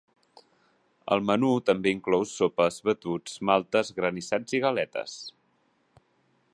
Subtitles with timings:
[1.15, 5.19] El menú també inclou sopes, batuts, maltes, granissats i galetes.